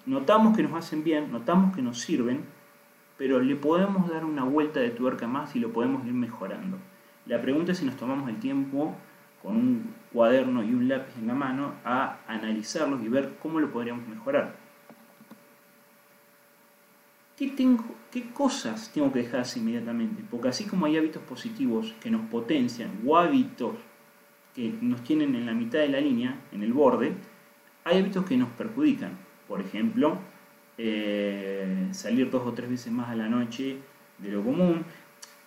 Notamos 0.06 0.56
que 0.56 0.64
nos 0.64 0.74
hacen 0.74 1.04
bien, 1.04 1.32
notamos 1.32 1.76
que 1.76 1.82
nos 1.82 2.00
sirven, 2.00 2.44
pero 3.18 3.40
le 3.40 3.56
podemos 3.56 4.10
dar 4.10 4.26
una 4.26 4.44
vuelta 4.44 4.80
de 4.80 4.90
tuerca 4.90 5.28
más 5.28 5.56
y 5.56 5.60
lo 5.60 5.72
podemos 5.72 6.06
ir 6.06 6.14
mejorando. 6.14 6.78
La 7.26 7.42
pregunta 7.42 7.72
es 7.72 7.78
si 7.78 7.86
nos 7.86 7.96
tomamos 7.96 8.30
el 8.30 8.38
tiempo 8.40 8.96
con 9.42 9.56
un 9.56 9.94
cuaderno 10.12 10.64
y 10.64 10.74
un 10.74 10.88
lápiz 10.88 11.14
en 11.20 11.28
la 11.28 11.34
mano 11.34 11.74
a 11.86 12.18
analizarlos 12.28 13.04
y 13.04 13.10
ver 13.10 13.38
cómo 13.42 13.60
lo 13.60 13.72
podríamos 13.72 14.08
mejorar. 14.08 14.56
¿Qué, 17.38 17.50
tengo, 17.50 17.84
¿Qué 18.14 18.30
cosas 18.30 18.92
tengo 18.94 19.12
que 19.12 19.24
dejar 19.24 19.40
así 19.40 19.60
inmediatamente? 19.60 20.24
Porque 20.30 20.48
así 20.48 20.66
como 20.66 20.86
hay 20.86 20.98
hábitos 20.98 21.24
positivos 21.24 21.96
que 22.00 22.12
nos 22.12 22.22
potencian 22.30 22.92
o 23.04 23.18
hábitos 23.18 23.74
que 24.54 24.72
nos 24.82 25.04
tienen 25.04 25.34
en 25.34 25.48
la 25.48 25.54
mitad 25.54 25.80
de 25.80 25.90
la 25.90 26.00
línea, 26.00 26.40
en 26.52 26.62
el 26.62 26.74
borde, 26.74 27.14
hay 27.84 27.98
hábitos 27.98 28.24
que 28.24 28.38
nos 28.38 28.50
perjudican. 28.50 29.18
Por 29.48 29.62
ejemplo, 29.62 30.20
eh, 30.78 31.88
salir 31.90 32.30
dos 32.30 32.46
o 32.46 32.54
tres 32.54 32.70
veces 32.70 32.94
más 32.94 33.10
a 33.10 33.16
la 33.16 33.28
noche 33.28 33.78
de 34.20 34.30
lo 34.30 34.44
común. 34.44 34.84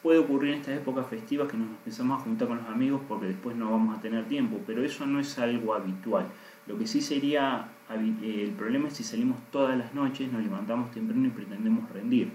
Puede 0.02 0.18
ocurrir 0.18 0.54
en 0.54 0.58
estas 0.58 0.76
épocas 0.76 1.06
festivas 1.06 1.48
que 1.48 1.56
nos 1.56 1.68
empezamos 1.68 2.20
a 2.20 2.24
juntar 2.24 2.48
con 2.48 2.56
los 2.56 2.66
amigos 2.66 3.00
porque 3.08 3.26
después 3.26 3.54
no 3.54 3.70
vamos 3.70 3.96
a 3.96 4.00
tener 4.00 4.24
tiempo, 4.24 4.58
pero 4.66 4.82
eso 4.82 5.06
no 5.06 5.20
es 5.20 5.38
algo 5.38 5.72
habitual. 5.72 6.26
Lo 6.66 6.76
que 6.76 6.88
sí 6.88 7.00
sería, 7.00 7.68
eh, 7.90 8.42
el 8.42 8.50
problema 8.50 8.88
es 8.88 8.94
si 8.94 9.04
salimos 9.04 9.38
todas 9.52 9.78
las 9.78 9.94
noches, 9.94 10.32
nos 10.32 10.42
levantamos 10.42 10.90
temprano 10.90 11.28
y 11.28 11.30
pretendemos 11.30 11.88
rendir. 11.90 12.32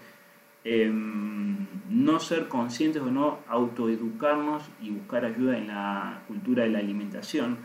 Em, 0.63 1.65
no 1.89 2.19
ser 2.19 2.47
conscientes 2.47 3.01
o 3.01 3.09
no 3.09 3.39
autoeducarnos 3.47 4.63
y 4.81 4.91
buscar 4.91 5.25
ayuda 5.25 5.57
en 5.57 5.67
la 5.67 6.21
cultura 6.27 6.63
de 6.63 6.69
la 6.69 6.79
alimentación. 6.79 7.57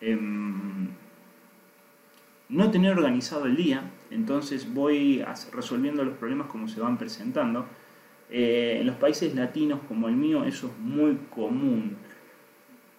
Em, 0.00 0.88
no 2.48 2.70
tener 2.70 2.92
organizado 2.92 3.46
el 3.46 3.56
día, 3.56 3.82
entonces 4.10 4.72
voy 4.74 5.24
resolviendo 5.52 6.04
los 6.04 6.18
problemas 6.18 6.48
como 6.48 6.68
se 6.68 6.80
van 6.80 6.98
presentando. 6.98 7.66
Eh, 8.28 8.78
en 8.80 8.86
los 8.86 8.96
países 8.96 9.34
latinos 9.34 9.80
como 9.88 10.08
el 10.08 10.16
mío 10.16 10.44
eso 10.44 10.66
es 10.66 10.78
muy 10.78 11.18
común 11.30 11.96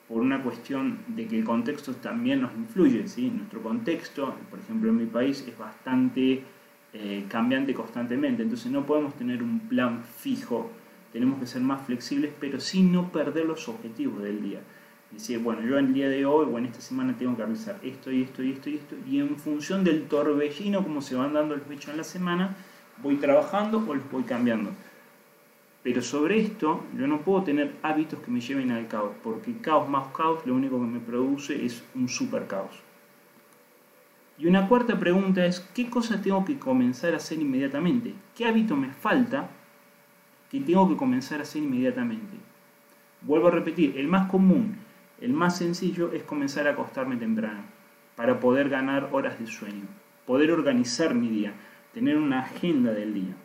por 0.07 0.21
una 0.21 0.43
cuestión 0.43 0.99
de 1.07 1.27
que 1.27 1.39
el 1.39 1.43
contexto 1.43 1.93
también 1.95 2.41
nos 2.41 2.53
influye. 2.53 3.07
¿sí? 3.07 3.29
Nuestro 3.29 3.61
contexto, 3.61 4.35
por 4.49 4.59
ejemplo 4.59 4.89
en 4.89 4.97
mi 4.97 5.05
país, 5.05 5.45
es 5.47 5.57
bastante 5.57 6.43
eh, 6.93 7.25
cambiante 7.27 7.73
constantemente, 7.73 8.43
entonces 8.43 8.71
no 8.71 8.85
podemos 8.85 9.15
tener 9.15 9.41
un 9.41 9.59
plan 9.61 10.03
fijo, 10.03 10.69
tenemos 11.11 11.39
que 11.39 11.47
ser 11.47 11.61
más 11.61 11.85
flexibles, 11.85 12.31
pero 12.39 12.59
sin 12.59 12.91
no 12.91 13.11
perder 13.11 13.45
los 13.45 13.67
objetivos 13.67 14.21
del 14.21 14.43
día. 14.43 14.59
Decir, 15.11 15.39
bueno, 15.39 15.61
yo 15.61 15.77
en 15.77 15.87
el 15.87 15.93
día 15.93 16.09
de 16.09 16.25
hoy 16.25 16.47
o 16.51 16.57
en 16.57 16.65
esta 16.65 16.81
semana 16.81 17.15
tengo 17.17 17.35
que 17.35 17.43
realizar 17.43 17.79
esto 17.83 18.11
y 18.11 18.21
esto 18.23 18.43
y 18.43 18.51
esto 18.51 18.69
y 18.69 18.75
esto, 18.75 18.95
y 19.07 19.19
en 19.19 19.37
función 19.37 19.83
del 19.83 20.03
torbellino, 20.03 20.83
como 20.83 21.01
se 21.01 21.15
van 21.15 21.33
dando 21.33 21.55
los 21.55 21.69
hechos 21.71 21.89
en 21.89 21.97
la 21.97 22.03
semana, 22.03 22.55
voy 23.01 23.15
trabajando 23.15 23.83
o 23.87 23.95
los 23.95 24.11
voy 24.11 24.23
cambiando. 24.23 24.71
Pero 25.81 26.01
sobre 26.01 26.41
esto 26.41 26.83
yo 26.95 27.07
no 27.07 27.21
puedo 27.21 27.43
tener 27.43 27.73
hábitos 27.81 28.19
que 28.19 28.29
me 28.29 28.39
lleven 28.39 28.71
al 28.71 28.87
caos, 28.87 29.13
porque 29.23 29.57
caos 29.57 29.89
más 29.89 30.13
caos 30.15 30.45
lo 30.45 30.53
único 30.53 30.79
que 30.79 30.85
me 30.85 30.99
produce 30.99 31.65
es 31.65 31.83
un 31.95 32.07
super 32.07 32.45
caos. 32.45 32.82
Y 34.43 34.47
una 34.47 34.67
cuarta 34.67 34.99
pregunta 34.99 35.45
es, 35.45 35.61
¿qué 35.73 35.89
cosa 35.89 36.21
tengo 36.21 36.43
que 36.43 36.59
comenzar 36.59 37.13
a 37.13 37.15
hacer 37.15 37.39
inmediatamente? 37.39 38.13
¿Qué 38.35 38.45
hábito 38.45 38.75
me 38.75 38.89
falta 38.89 39.47
que 40.51 40.59
tengo 40.59 40.89
que 40.89 40.97
comenzar 40.97 41.39
a 41.39 41.43
hacer 41.43 41.63
inmediatamente? 41.63 42.35
Vuelvo 43.21 43.47
a 43.47 43.51
repetir, 43.51 43.97
el 43.97 44.09
más 44.09 44.29
común, 44.29 44.75
el 45.21 45.31
más 45.31 45.57
sencillo 45.57 46.11
es 46.11 46.23
comenzar 46.23 46.67
a 46.67 46.71
acostarme 46.71 47.15
temprano 47.15 47.61
para 48.17 48.41
poder 48.41 48.67
ganar 48.67 49.07
horas 49.13 49.39
de 49.39 49.47
sueño, 49.47 49.85
poder 50.27 50.51
organizar 50.51 51.15
mi 51.15 51.29
día, 51.29 51.53
tener 51.93 52.17
una 52.17 52.41
agenda 52.41 52.91
del 52.91 53.13
día. 53.13 53.35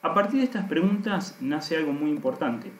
A 0.00 0.14
partir 0.14 0.38
de 0.38 0.46
estas 0.46 0.66
preguntas 0.66 1.36
nace 1.42 1.76
algo 1.76 1.92
muy 1.92 2.08
importante. 2.08 2.72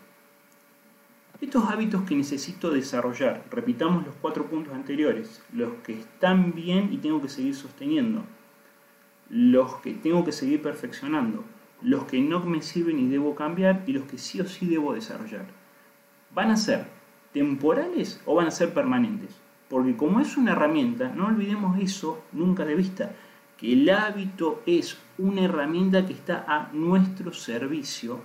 Estos 1.40 1.70
hábitos 1.70 2.02
que 2.02 2.16
necesito 2.16 2.70
desarrollar, 2.70 3.44
repitamos 3.50 4.04
los 4.04 4.16
cuatro 4.16 4.46
puntos 4.46 4.74
anteriores, 4.74 5.40
los 5.52 5.72
que 5.84 5.92
están 5.92 6.52
bien 6.52 6.92
y 6.92 6.96
tengo 6.96 7.22
que 7.22 7.28
seguir 7.28 7.54
sosteniendo, 7.54 8.24
los 9.30 9.76
que 9.76 9.94
tengo 9.94 10.24
que 10.24 10.32
seguir 10.32 10.60
perfeccionando, 10.62 11.44
los 11.80 12.04
que 12.06 12.20
no 12.20 12.40
me 12.40 12.60
sirven 12.60 12.98
y 12.98 13.06
debo 13.06 13.36
cambiar 13.36 13.84
y 13.86 13.92
los 13.92 14.04
que 14.04 14.18
sí 14.18 14.40
o 14.40 14.48
sí 14.48 14.66
debo 14.66 14.94
desarrollar. 14.94 15.46
¿Van 16.34 16.50
a 16.50 16.56
ser 16.56 16.86
temporales 17.32 18.20
o 18.26 18.34
van 18.34 18.48
a 18.48 18.50
ser 18.50 18.74
permanentes? 18.74 19.40
Porque 19.68 19.96
como 19.96 20.18
es 20.18 20.36
una 20.36 20.52
herramienta, 20.52 21.10
no 21.14 21.26
olvidemos 21.26 21.78
eso 21.78 22.24
nunca 22.32 22.64
de 22.64 22.74
vista 22.74 23.12
que 23.56 23.74
el 23.74 23.90
hábito 23.90 24.62
es 24.66 24.98
una 25.18 25.42
herramienta 25.42 26.04
que 26.04 26.14
está 26.14 26.44
a 26.48 26.70
nuestro 26.72 27.32
servicio, 27.32 28.20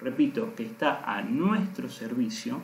repito, 0.00 0.54
que 0.54 0.64
está 0.64 1.02
a 1.04 1.22
nuestro 1.22 1.88
servicio, 1.88 2.60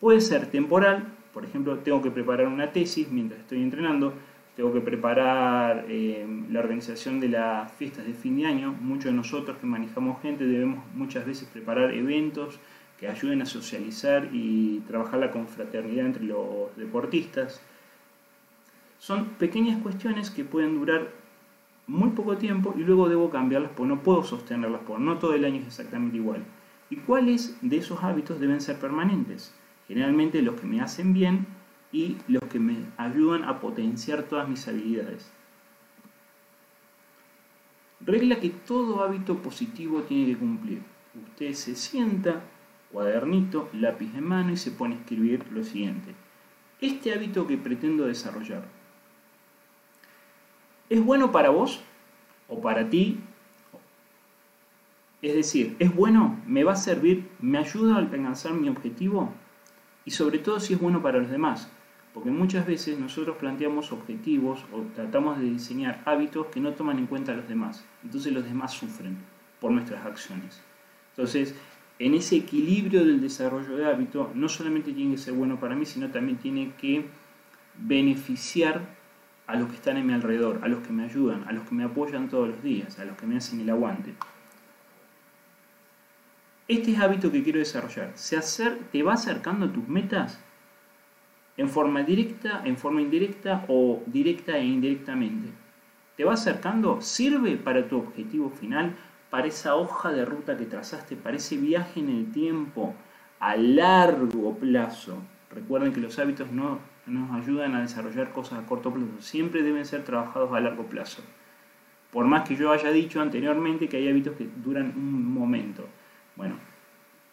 puede 0.00 0.20
ser 0.20 0.50
temporal, 0.50 1.06
por 1.32 1.44
ejemplo, 1.44 1.78
tengo 1.78 2.02
que 2.02 2.10
preparar 2.10 2.46
una 2.46 2.72
tesis 2.72 3.10
mientras 3.10 3.40
estoy 3.40 3.62
entrenando, 3.62 4.14
tengo 4.56 4.72
que 4.72 4.80
preparar 4.80 5.84
eh, 5.88 6.26
la 6.50 6.60
organización 6.60 7.20
de 7.20 7.28
las 7.28 7.70
fiestas 7.72 8.06
de 8.06 8.14
fin 8.14 8.36
de 8.36 8.46
año, 8.46 8.72
muchos 8.72 9.06
de 9.06 9.12
nosotros 9.12 9.56
que 9.58 9.66
manejamos 9.66 10.20
gente 10.20 10.44
debemos 10.44 10.84
muchas 10.94 11.24
veces 11.24 11.48
preparar 11.48 11.92
eventos 11.92 12.58
que 12.98 13.06
ayuden 13.06 13.42
a 13.42 13.46
socializar 13.46 14.28
y 14.32 14.80
trabajar 14.80 15.20
la 15.20 15.30
confraternidad 15.30 16.06
entre 16.06 16.24
los 16.24 16.76
deportistas, 16.76 17.60
son 18.98 19.26
pequeñas 19.38 19.80
cuestiones 19.80 20.30
que 20.30 20.44
pueden 20.44 20.74
durar 20.74 21.12
muy 21.88 22.10
poco 22.10 22.36
tiempo 22.36 22.74
y 22.76 22.80
luego 22.80 23.08
debo 23.08 23.30
cambiarlas 23.30 23.72
porque 23.74 23.88
no 23.88 24.02
puedo 24.02 24.22
sostenerlas 24.22 24.82
porque 24.86 25.02
no 25.02 25.18
todo 25.18 25.34
el 25.34 25.44
año 25.44 25.60
es 25.60 25.66
exactamente 25.66 26.18
igual. 26.18 26.44
¿Y 26.90 26.96
cuáles 26.96 27.56
de 27.62 27.78
esos 27.78 28.04
hábitos 28.04 28.38
deben 28.38 28.60
ser 28.60 28.78
permanentes? 28.78 29.54
Generalmente 29.88 30.42
los 30.42 30.60
que 30.60 30.66
me 30.66 30.80
hacen 30.80 31.14
bien 31.14 31.46
y 31.90 32.18
los 32.28 32.44
que 32.44 32.60
me 32.60 32.76
ayudan 32.98 33.44
a 33.44 33.58
potenciar 33.58 34.24
todas 34.24 34.48
mis 34.48 34.68
habilidades. 34.68 35.32
Regla 38.00 38.38
que 38.38 38.50
todo 38.50 39.02
hábito 39.02 39.38
positivo 39.38 40.02
tiene 40.02 40.26
que 40.26 40.38
cumplir. 40.38 40.82
Usted 41.30 41.52
se 41.54 41.74
sienta, 41.74 42.42
cuadernito, 42.92 43.70
lápiz 43.72 44.14
en 44.14 44.24
mano 44.24 44.52
y 44.52 44.56
se 44.56 44.70
pone 44.70 44.94
a 44.94 44.98
escribir 44.98 45.44
lo 45.50 45.64
siguiente. 45.64 46.14
Este 46.80 47.12
hábito 47.12 47.46
que 47.46 47.56
pretendo 47.56 48.06
desarrollar 48.06 48.77
¿Es 50.90 51.04
bueno 51.04 51.32
para 51.32 51.50
vos 51.50 51.80
o 52.48 52.60
para 52.60 52.88
ti? 52.88 53.20
Es 55.20 55.34
decir, 55.34 55.76
¿es 55.78 55.94
bueno? 55.94 56.40
¿Me 56.46 56.64
va 56.64 56.72
a 56.72 56.76
servir? 56.76 57.28
¿Me 57.40 57.58
ayuda 57.58 57.96
a 57.96 57.98
alcanzar 57.98 58.52
mi 58.54 58.68
objetivo? 58.68 59.32
Y 60.04 60.12
sobre 60.12 60.38
todo 60.38 60.60
si 60.60 60.74
es 60.74 60.80
bueno 60.80 61.02
para 61.02 61.18
los 61.18 61.30
demás. 61.30 61.70
Porque 62.14 62.30
muchas 62.30 62.66
veces 62.66 62.98
nosotros 62.98 63.36
planteamos 63.36 63.92
objetivos 63.92 64.64
o 64.72 64.80
tratamos 64.94 65.38
de 65.38 65.44
diseñar 65.44 66.02
hábitos 66.06 66.46
que 66.46 66.60
no 66.60 66.72
toman 66.72 66.98
en 66.98 67.06
cuenta 67.06 67.32
a 67.32 67.36
los 67.36 67.48
demás. 67.48 67.84
Entonces 68.02 68.32
los 68.32 68.44
demás 68.44 68.72
sufren 68.72 69.18
por 69.60 69.70
nuestras 69.72 70.06
acciones. 70.06 70.62
Entonces, 71.10 71.54
en 71.98 72.14
ese 72.14 72.36
equilibrio 72.36 73.04
del 73.04 73.20
desarrollo 73.20 73.76
de 73.76 73.86
hábitos, 73.86 74.34
no 74.34 74.48
solamente 74.48 74.92
tiene 74.92 75.16
que 75.16 75.20
ser 75.20 75.34
bueno 75.34 75.60
para 75.60 75.74
mí, 75.74 75.84
sino 75.84 76.10
también 76.10 76.38
tiene 76.38 76.72
que 76.80 77.06
beneficiar 77.76 78.97
a 79.48 79.56
los 79.56 79.70
que 79.70 79.76
están 79.76 79.96
en 79.96 80.06
mi 80.06 80.12
alrededor, 80.12 80.60
a 80.62 80.68
los 80.68 80.86
que 80.86 80.92
me 80.92 81.04
ayudan, 81.04 81.44
a 81.48 81.52
los 81.52 81.66
que 81.66 81.74
me 81.74 81.82
apoyan 81.82 82.28
todos 82.28 82.48
los 82.48 82.62
días, 82.62 82.98
a 82.98 83.04
los 83.06 83.16
que 83.16 83.26
me 83.26 83.38
hacen 83.38 83.58
el 83.60 83.70
aguante. 83.70 84.14
Este 86.68 86.92
es 86.92 87.00
hábito 87.00 87.32
que 87.32 87.42
quiero 87.42 87.58
desarrollar. 87.58 88.12
¿Se 88.14 88.38
¿Te 88.92 89.02
va 89.02 89.14
acercando 89.14 89.64
a 89.64 89.72
tus 89.72 89.88
metas? 89.88 90.38
¿En 91.56 91.70
forma 91.70 92.02
directa, 92.02 92.60
en 92.66 92.76
forma 92.76 93.00
indirecta 93.00 93.64
o 93.68 94.02
directa 94.04 94.58
e 94.58 94.66
indirectamente? 94.66 95.48
¿Te 96.14 96.24
va 96.24 96.34
acercando? 96.34 97.00
¿Sirve 97.00 97.56
para 97.56 97.88
tu 97.88 97.96
objetivo 97.96 98.50
final? 98.50 98.94
¿Para 99.30 99.46
esa 99.46 99.76
hoja 99.76 100.12
de 100.12 100.26
ruta 100.26 100.58
que 100.58 100.66
trazaste? 100.66 101.16
¿Para 101.16 101.36
ese 101.36 101.56
viaje 101.56 102.00
en 102.00 102.10
el 102.10 102.32
tiempo 102.32 102.94
a 103.40 103.56
largo 103.56 104.58
plazo? 104.58 105.22
Recuerden 105.50 105.94
que 105.94 106.00
los 106.00 106.18
hábitos 106.18 106.52
no 106.52 106.80
nos 107.08 107.30
ayudan 107.32 107.74
a 107.74 107.82
desarrollar 107.82 108.32
cosas 108.32 108.58
a 108.58 108.66
corto 108.66 108.92
plazo. 108.92 109.20
Siempre 109.20 109.62
deben 109.62 109.84
ser 109.84 110.04
trabajados 110.04 110.52
a 110.52 110.60
largo 110.60 110.84
plazo. 110.84 111.22
Por 112.12 112.26
más 112.26 112.48
que 112.48 112.56
yo 112.56 112.72
haya 112.72 112.90
dicho 112.90 113.20
anteriormente 113.20 113.88
que 113.88 113.98
hay 113.98 114.08
hábitos 114.08 114.36
que 114.36 114.48
duran 114.56 114.94
un 114.96 115.32
momento. 115.32 115.86
Bueno, 116.36 116.56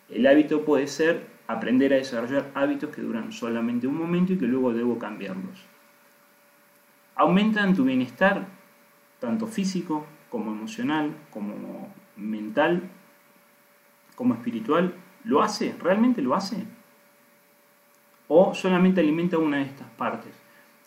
el 0.10 0.28
hábito 0.28 0.66
puede 0.66 0.88
ser 0.88 1.28
aprender 1.48 1.94
a 1.94 1.98
desarrollar 1.98 2.52
hábitos 2.56 2.90
que 2.94 3.02
duran 3.02 3.32
solamente 3.32 3.88
un 3.88 3.98
momento 3.98 4.34
y 4.34 4.38
que 4.38 4.48
luego 4.48 4.74
debo 4.74 4.98
cambiarlos. 5.00 5.64
Aumentan 7.16 7.74
tu 7.74 7.86
bienestar, 7.86 8.48
tanto 9.20 9.48
físico 9.48 10.06
como 10.30 10.52
emocional, 10.52 11.16
como 11.32 11.94
mental, 12.18 12.90
como 14.16 14.34
espiritual. 14.34 14.94
¿Lo 15.24 15.42
hace? 15.42 15.76
¿Realmente 15.80 16.22
lo 16.22 16.36
hace? 16.36 16.66
¿O 18.28 18.54
solamente 18.54 19.02
alimenta 19.02 19.38
una 19.38 19.58
de 19.58 19.64
estas 19.64 19.90
partes? 19.92 20.34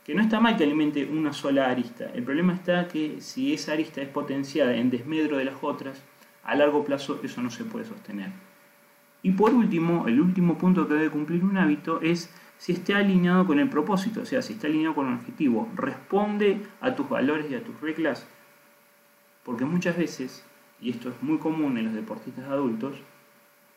Que 0.05 0.15
no 0.15 0.23
está 0.23 0.41
mal 0.41 0.57
que 0.57 0.65
alimente 0.65 1.05
una 1.05 1.33
sola 1.33 1.71
arista. 1.71 2.11
El 2.15 2.25
problema 2.25 2.55
está 2.55 2.89
que 2.89 3.21
si 3.21 3.53
esa 3.53 3.73
arista 3.73 4.01
es 4.01 4.09
potenciada 4.09 4.75
en 4.75 4.91
desmedro 4.91 5.37
de 5.37 5.45
las 5.45 5.57
otras, 5.63 6.03
a 6.45 6.55
largo 6.55 6.85
plazo 6.85 7.21
eso 7.23 7.43
no 7.43 7.51
se 7.51 7.65
puede 7.65 7.85
sostener. 7.85 8.31
Y 9.23 9.33
por 9.33 9.53
último, 9.53 10.07
el 10.09 10.21
último 10.21 10.57
punto 10.57 10.89
que 10.89 10.95
debe 10.95 11.11
cumplir 11.11 11.45
un 11.45 11.59
hábito 11.59 12.01
es 12.01 12.33
si 12.57 12.73
está 12.73 12.99
alineado 12.99 13.47
con 13.47 13.61
el 13.61 13.69
propósito, 13.69 14.23
o 14.23 14.25
sea, 14.25 14.43
si 14.43 14.55
está 14.55 14.67
alineado 14.67 14.95
con 14.95 15.09
el 15.09 15.15
objetivo, 15.15 15.69
responde 15.75 16.63
a 16.81 16.95
tus 16.95 17.09
valores 17.09 17.51
y 17.51 17.55
a 17.55 17.63
tus 17.63 17.81
reglas. 17.81 18.27
Porque 19.45 19.65
muchas 19.65 19.97
veces, 19.97 20.45
y 20.81 20.91
esto 20.91 21.11
es 21.11 21.23
muy 21.23 21.39
común 21.39 21.79
en 21.79 21.85
los 21.87 21.95
deportistas 21.95 22.47
adultos, 22.47 22.97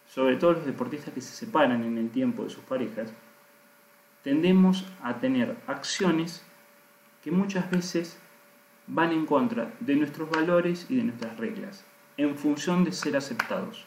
sobre 0.07 0.35
todo 0.35 0.53
los 0.53 0.65
deportistas 0.65 1.13
que 1.13 1.21
se 1.21 1.33
separan 1.33 1.83
en 1.83 1.97
el 1.97 2.09
tiempo 2.09 2.43
de 2.43 2.49
sus 2.49 2.63
parejas, 2.63 3.13
tendemos 4.23 4.85
a 5.01 5.19
tener 5.19 5.57
acciones 5.67 6.45
que 7.23 7.31
muchas 7.31 7.69
veces 7.69 8.19
van 8.87 9.11
en 9.11 9.25
contra 9.25 9.73
de 9.79 9.95
nuestros 9.95 10.29
valores 10.29 10.87
y 10.89 10.97
de 10.97 11.03
nuestras 11.03 11.37
reglas 11.37 11.85
en 12.17 12.37
función 12.37 12.83
de 12.83 12.91
ser 12.91 13.17
aceptados. 13.17 13.85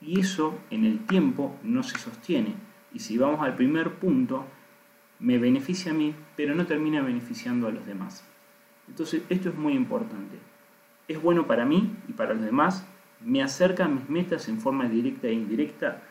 Y 0.00 0.20
eso 0.20 0.58
en 0.70 0.84
el 0.84 1.06
tiempo 1.06 1.56
no 1.62 1.82
se 1.82 1.98
sostiene. 1.98 2.54
Y 2.92 2.98
si 2.98 3.16
vamos 3.16 3.40
al 3.40 3.54
primer 3.54 3.94
punto, 3.94 4.46
me 5.18 5.38
beneficia 5.38 5.92
a 5.92 5.94
mí, 5.94 6.14
pero 6.36 6.54
no 6.54 6.66
termina 6.66 7.00
beneficiando 7.00 7.68
a 7.68 7.70
los 7.70 7.86
demás. 7.86 8.24
Entonces, 8.88 9.22
esto 9.28 9.50
es 9.50 9.54
muy 9.54 9.74
importante. 9.74 10.36
Es 11.06 11.22
bueno 11.22 11.46
para 11.46 11.64
mí 11.64 11.94
y 12.08 12.12
para 12.12 12.34
los 12.34 12.44
demás, 12.44 12.86
me 13.20 13.42
acerca 13.42 13.84
a 13.84 13.88
mis 13.88 14.08
metas 14.08 14.48
en 14.48 14.60
forma 14.60 14.88
directa 14.88 15.28
e 15.28 15.32
indirecta, 15.32 16.02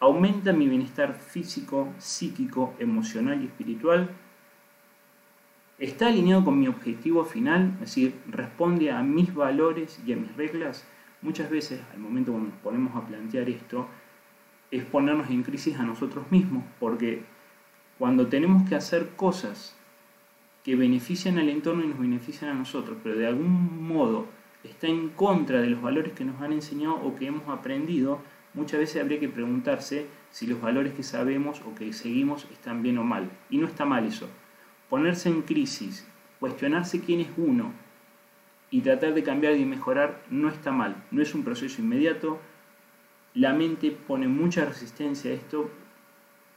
aumenta 0.00 0.52
mi 0.52 0.68
bienestar 0.68 1.14
físico, 1.14 1.92
psíquico, 1.98 2.74
emocional 2.78 3.42
y 3.42 3.46
espiritual, 3.46 4.10
está 5.78 6.08
alineado 6.08 6.44
con 6.44 6.58
mi 6.58 6.68
objetivo 6.68 7.24
final, 7.24 7.72
es 7.74 7.80
decir, 7.80 8.14
responde 8.28 8.90
a 8.90 9.02
mis 9.02 9.34
valores 9.34 10.00
y 10.06 10.12
a 10.12 10.16
mis 10.16 10.34
reglas, 10.36 10.86
muchas 11.22 11.50
veces 11.50 11.80
al 11.92 11.98
momento 11.98 12.32
cuando 12.32 12.50
nos 12.50 12.58
ponemos 12.60 12.96
a 12.96 13.06
plantear 13.06 13.48
esto, 13.48 13.88
es 14.70 14.84
ponernos 14.84 15.30
en 15.30 15.42
crisis 15.42 15.78
a 15.78 15.82
nosotros 15.82 16.30
mismos, 16.30 16.64
porque 16.80 17.22
cuando 17.98 18.26
tenemos 18.26 18.68
que 18.68 18.74
hacer 18.74 19.10
cosas 19.16 19.76
que 20.64 20.76
benefician 20.76 21.38
al 21.38 21.48
entorno 21.48 21.84
y 21.84 21.88
nos 21.88 21.98
benefician 21.98 22.50
a 22.50 22.54
nosotros, 22.54 22.98
pero 23.02 23.16
de 23.16 23.26
algún 23.26 23.86
modo 23.86 24.26
está 24.64 24.88
en 24.88 25.10
contra 25.10 25.60
de 25.60 25.70
los 25.70 25.80
valores 25.80 26.12
que 26.12 26.24
nos 26.24 26.40
han 26.42 26.52
enseñado 26.52 26.96
o 26.96 27.14
que 27.14 27.26
hemos 27.26 27.48
aprendido, 27.48 28.20
muchas 28.56 28.80
veces 28.80 29.00
habría 29.00 29.20
que 29.20 29.28
preguntarse 29.28 30.06
si 30.30 30.48
los 30.48 30.60
valores 30.60 30.94
que 30.94 31.04
sabemos 31.04 31.60
o 31.60 31.76
que 31.76 31.92
seguimos 31.92 32.48
están 32.50 32.82
bien 32.82 32.98
o 32.98 33.04
mal. 33.04 33.30
Y 33.48 33.58
no 33.58 33.68
está 33.68 33.84
mal 33.84 34.04
eso 34.04 34.28
ponerse 34.88 35.28
en 35.28 35.42
crisis, 35.42 36.06
cuestionarse 36.40 37.00
quién 37.00 37.20
es 37.20 37.28
uno 37.36 37.72
y 38.70 38.80
tratar 38.80 39.14
de 39.14 39.22
cambiar 39.22 39.56
y 39.56 39.64
mejorar 39.64 40.22
no 40.30 40.48
está 40.48 40.72
mal, 40.72 41.04
no 41.10 41.22
es 41.22 41.34
un 41.34 41.44
proceso 41.44 41.80
inmediato. 41.80 42.40
La 43.34 43.52
mente 43.52 43.90
pone 43.90 44.28
mucha 44.28 44.64
resistencia 44.64 45.30
a 45.30 45.34
esto, 45.34 45.70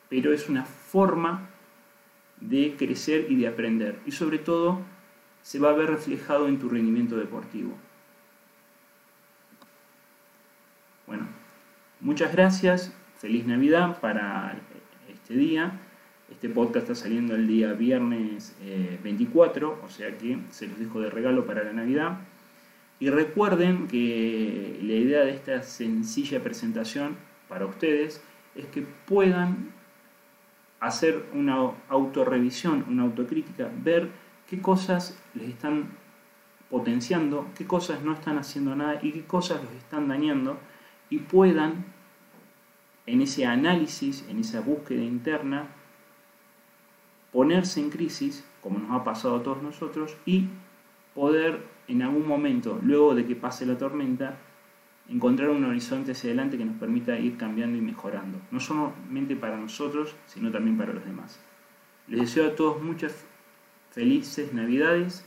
pero 0.10 0.34
es 0.34 0.50
una 0.50 0.66
forma 0.66 1.50
de 2.40 2.76
crecer 2.78 3.30
y 3.30 3.36
de 3.36 3.48
aprender. 3.48 4.00
Y 4.06 4.12
sobre 4.12 4.40
todo 4.40 4.82
se 5.42 5.60
va 5.60 5.70
a 5.70 5.74
ver 5.74 5.90
reflejado 5.90 6.48
en 6.48 6.58
tu 6.58 6.70
rendimiento 6.70 7.18
deportivo. 7.18 7.76
Bueno, 11.06 11.28
muchas 12.10 12.32
gracias, 12.32 12.92
feliz 13.20 13.46
Navidad 13.46 14.00
para 14.00 14.58
este 15.14 15.36
día 15.36 15.80
este 16.32 16.50
podcast 16.50 16.90
está 16.90 16.96
saliendo 16.96 17.36
el 17.36 17.46
día 17.46 17.74
viernes 17.74 18.56
24, 19.04 19.68
eh, 19.70 19.86
o 19.86 19.90
sea 19.90 20.18
que 20.18 20.40
se 20.50 20.66
los 20.66 20.80
dejo 20.80 21.02
de 21.02 21.12
regalo 21.12 21.46
para 21.46 21.64
la 21.64 21.72
Navidad. 21.72 22.18
Y 23.00 23.12
recuerden 23.12 23.88
que 23.88 24.80
la 24.82 24.94
idea 24.94 25.20
de 25.20 25.36
esta 25.36 25.62
sencilla 25.62 26.42
presentación 26.42 27.16
para 27.48 27.68
ustedes 27.68 28.24
es 28.56 28.66
que 28.66 28.82
puedan 29.06 29.70
hacer 30.80 31.26
una 31.36 31.74
autorrevisión, 31.90 32.86
una 32.90 33.04
autocrítica, 33.04 33.70
ver 33.84 34.10
qué 34.50 34.60
cosas 34.60 35.16
les 35.36 35.50
están 35.50 35.92
potenciando, 36.72 37.48
qué 37.56 37.68
cosas 37.68 38.02
no 38.02 38.14
están 38.14 38.40
haciendo 38.40 38.76
nada 38.76 39.00
y 39.04 39.12
qué 39.12 39.26
cosas 39.26 39.64
los 39.64 39.74
están 39.74 40.08
dañando 40.08 40.58
y 41.10 41.20
puedan 41.20 41.99
en 43.12 43.22
ese 43.22 43.46
análisis, 43.46 44.26
en 44.30 44.40
esa 44.40 44.62
búsqueda 44.62 45.04
interna, 45.04 45.68
ponerse 47.32 47.80
en 47.80 47.90
crisis, 47.90 48.46
como 48.62 48.80
nos 48.80 48.92
ha 48.92 49.04
pasado 49.04 49.38
a 49.38 49.44
todos 49.44 49.64
nosotros, 49.64 50.16
y 50.26 50.48
poder 51.16 51.64
en 51.88 52.04
algún 52.04 52.28
momento, 52.28 52.80
luego 52.84 53.16
de 53.16 53.26
que 53.26 53.36
pase 53.36 53.66
la 53.66 53.78
tormenta, 53.78 54.38
encontrar 55.10 55.50
un 55.50 55.66
horizonte 55.66 56.12
hacia 56.12 56.30
adelante 56.30 56.58
que 56.58 56.66
nos 56.66 56.78
permita 56.78 57.18
ir 57.18 57.36
cambiando 57.36 57.78
y 57.78 57.82
mejorando, 57.82 58.40
no 58.52 58.60
solamente 58.60 59.36
para 59.36 59.58
nosotros, 59.58 60.16
sino 60.28 60.52
también 60.52 60.78
para 60.78 60.94
los 60.94 61.04
demás. 61.04 61.40
Les 62.08 62.22
deseo 62.22 62.48
a 62.48 62.56
todos 62.56 62.82
muchas 62.84 63.26
felices 63.90 64.54
navidades, 64.54 65.26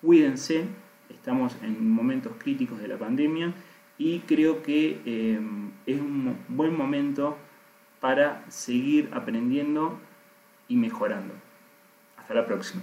cuídense, 0.00 0.66
estamos 1.10 1.56
en 1.62 1.90
momentos 1.90 2.34
críticos 2.38 2.80
de 2.80 2.88
la 2.88 2.98
pandemia 2.98 3.52
y 3.98 4.20
creo 4.20 4.62
que 4.62 5.00
eh, 5.04 5.40
es 5.86 6.00
un 6.00 6.38
buen 6.48 6.76
momento 6.76 7.36
para 8.00 8.44
seguir 8.50 9.10
aprendiendo 9.12 9.98
y 10.68 10.76
mejorando. 10.76 11.34
Hasta 12.16 12.34
la 12.34 12.46
próxima. 12.46 12.82